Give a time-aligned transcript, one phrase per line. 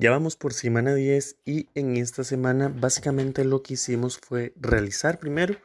[0.00, 5.18] Ya vamos por semana 10 y en esta semana básicamente lo que hicimos fue realizar
[5.18, 5.56] primero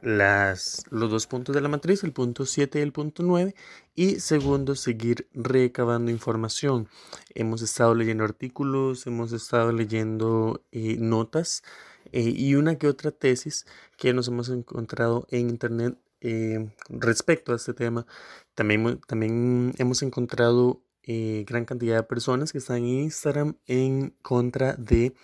[0.00, 3.52] los dos puntos de la matriz, el punto 7 y el punto 9,
[3.96, 6.88] y segundo, seguir recabando información.
[7.34, 11.64] Hemos estado leyendo artículos, hemos estado leyendo eh, notas
[12.12, 13.66] eh, y una que otra tesis
[13.96, 18.06] que nos hemos encontrado en internet eh, respecto a este tema.
[18.54, 24.74] También, también hemos encontrado eh, gran cantidad de personas que están en Instagram en contra
[24.74, 25.14] de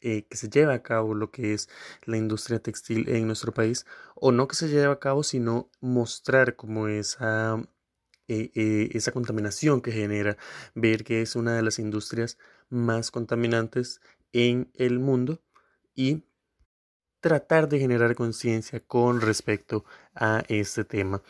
[0.00, 1.68] eh, que se lleve a cabo lo que es
[2.04, 6.56] la industria textil en nuestro país, o no que se lleve a cabo, sino mostrar
[6.56, 7.62] como esa,
[8.28, 10.36] eh, esa contaminación que genera,
[10.74, 12.36] ver que es una de las industrias
[12.68, 15.40] más contaminantes en el mundo
[15.94, 16.24] y
[17.20, 21.22] tratar de generar conciencia con respecto a este tema.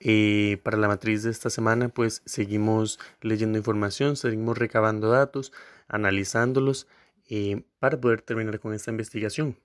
[0.00, 5.52] Eh, para la matriz de esta semana, pues seguimos leyendo información, seguimos recabando datos,
[5.88, 6.86] analizándolos
[7.28, 9.56] eh, para poder terminar con esta investigación.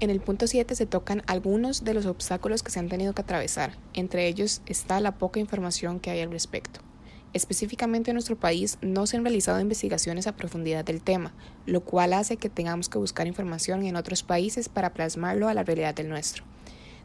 [0.00, 3.22] En el punto 7 se tocan algunos de los obstáculos que se han tenido que
[3.22, 3.76] atravesar.
[3.94, 6.80] Entre ellos está la poca información que hay al respecto.
[7.34, 11.34] Específicamente en nuestro país no se han realizado investigaciones a profundidad del tema,
[11.66, 15.64] lo cual hace que tengamos que buscar información en otros países para plasmarlo a la
[15.64, 16.44] realidad del nuestro.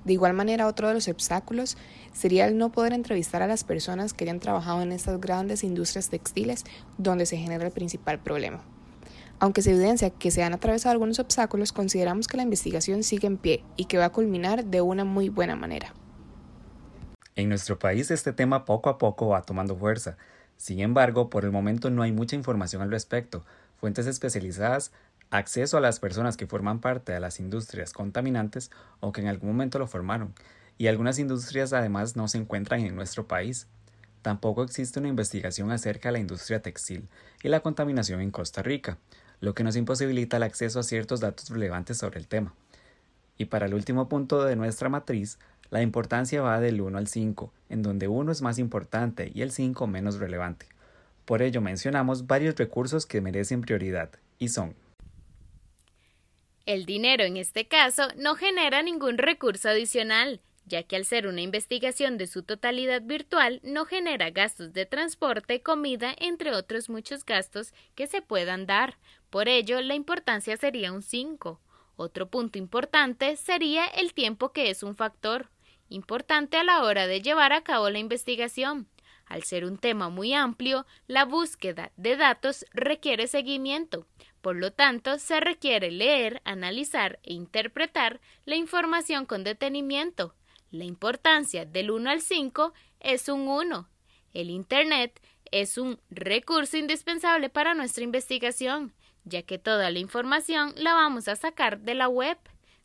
[0.05, 1.77] De igual manera, otro de los obstáculos
[2.11, 6.09] sería el no poder entrevistar a las personas que hayan trabajado en estas grandes industrias
[6.09, 6.63] textiles
[6.97, 8.63] donde se genera el principal problema.
[9.39, 13.37] Aunque se evidencia que se han atravesado algunos obstáculos, consideramos que la investigación sigue en
[13.37, 15.93] pie y que va a culminar de una muy buena manera.
[17.35, 20.17] En nuestro país este tema poco a poco va tomando fuerza.
[20.55, 23.43] Sin embargo, por el momento no hay mucha información al respecto.
[23.77, 24.91] Fuentes especializadas
[25.33, 29.49] acceso a las personas que forman parte de las industrias contaminantes o que en algún
[29.49, 30.35] momento lo formaron,
[30.77, 33.67] y algunas industrias además no se encuentran en nuestro país.
[34.21, 37.07] Tampoco existe una investigación acerca de la industria textil
[37.41, 38.99] y la contaminación en Costa Rica,
[39.41, 42.53] lo que nos imposibilita el acceso a ciertos datos relevantes sobre el tema.
[43.35, 45.39] Y para el último punto de nuestra matriz,
[45.71, 49.51] la importancia va del 1 al 5, en donde 1 es más importante y el
[49.51, 50.67] 5 menos relevante.
[51.25, 54.75] Por ello mencionamos varios recursos que merecen prioridad, y son
[56.65, 61.41] el dinero en este caso no genera ningún recurso adicional, ya que al ser una
[61.41, 67.73] investigación de su totalidad virtual no genera gastos de transporte, comida, entre otros muchos gastos
[67.95, 68.97] que se puedan dar.
[69.29, 71.59] Por ello, la importancia sería un 5.
[71.95, 75.49] Otro punto importante sería el tiempo que es un factor
[75.89, 78.87] importante a la hora de llevar a cabo la investigación.
[79.33, 84.05] Al ser un tema muy amplio, la búsqueda de datos requiere seguimiento,
[84.41, 90.35] por lo tanto, se requiere leer, analizar e interpretar la información con detenimiento.
[90.69, 93.89] La importancia del 1 al 5 es un 1.
[94.35, 98.93] El Internet es un recurso indispensable para nuestra investigación,
[99.23, 102.37] ya que toda la información la vamos a sacar de la web.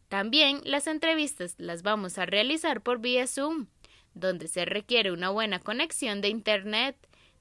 [0.08, 3.66] También las entrevistas las vamos a realizar por vía Zoom,
[4.18, 6.96] donde se requiere una buena conexión de Internet.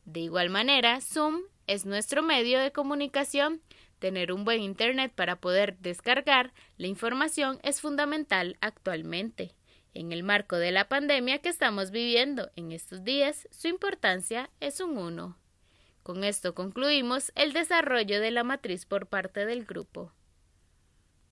[0.05, 3.61] De igual manera, Zoom es nuestro medio de comunicación
[3.99, 9.55] Tener un buen Internet para poder descargar la información es fundamental actualmente.
[9.95, 14.79] En el marco de la pandemia que estamos viviendo en estos días, su importancia es
[14.79, 15.35] un 1.
[16.03, 20.13] Con esto concluimos el desarrollo de la matriz por parte del grupo.